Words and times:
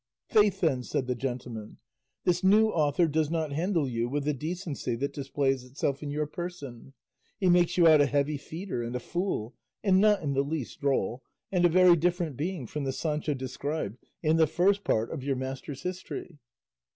"Faith, 0.29 0.61
then," 0.61 0.81
said 0.81 1.05
the 1.05 1.13
gentleman, 1.13 1.77
"this 2.23 2.43
new 2.43 2.69
author 2.69 3.05
does 3.07 3.29
not 3.29 3.51
handle 3.53 3.87
you 3.87 4.09
with 4.09 4.23
the 4.23 4.33
decency 4.33 4.95
that 4.95 5.13
displays 5.13 5.63
itself 5.63 6.01
in 6.01 6.09
your 6.09 6.25
person; 6.25 6.93
he 7.39 7.49
makes 7.49 7.77
you 7.77 7.85
out 7.87 8.01
a 8.01 8.07
heavy 8.07 8.35
feeder 8.35 8.81
and 8.81 8.95
a 8.95 8.99
fool, 8.99 9.53
and 9.83 10.01
not 10.01 10.23
in 10.23 10.33
the 10.33 10.41
least 10.41 10.79
droll, 10.79 11.21
and 11.51 11.65
a 11.65 11.69
very 11.69 11.95
different 11.95 12.35
being 12.35 12.65
from 12.65 12.83
the 12.83 12.91
Sancho 12.93 13.35
described 13.35 13.99
in 14.23 14.37
the 14.37 14.47
First 14.47 14.83
Part 14.83 15.11
of 15.11 15.23
your 15.23 15.35
master's 15.35 15.83
history." 15.83 16.39